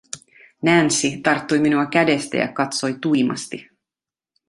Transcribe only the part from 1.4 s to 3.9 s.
minua kädestä ja katsoi tuimasti.